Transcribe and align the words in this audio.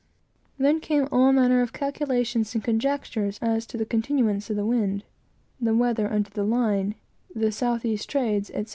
Then 0.57 0.79
came 0.79 1.07
all 1.11 1.31
manner 1.31 1.61
of 1.61 1.73
calculations 1.73 2.55
and 2.55 2.63
conjectures 2.63 3.37
as 3.39 3.67
to 3.67 3.77
the 3.77 3.85
continuance 3.85 4.49
of 4.49 4.55
the 4.55 4.65
wind, 4.65 5.03
the 5.59 5.75
weather 5.75 6.11
under 6.11 6.31
the 6.31 6.43
line, 6.43 6.95
the 7.35 7.51
south 7.51 7.85
east 7.85 8.09
trades, 8.09 8.49
etc. 8.49 8.69